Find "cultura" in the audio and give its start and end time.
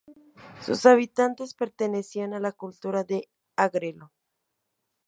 2.53-3.03